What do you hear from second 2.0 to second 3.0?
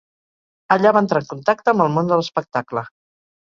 de l'espectacle.